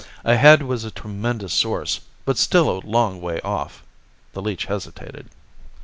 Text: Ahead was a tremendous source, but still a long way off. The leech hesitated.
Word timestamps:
Ahead 0.25 0.63
was 0.63 0.83
a 0.83 0.89
tremendous 0.89 1.53
source, 1.53 1.99
but 2.25 2.35
still 2.39 2.71
a 2.71 2.81
long 2.83 3.21
way 3.21 3.39
off. 3.41 3.83
The 4.33 4.41
leech 4.41 4.65
hesitated. 4.65 5.29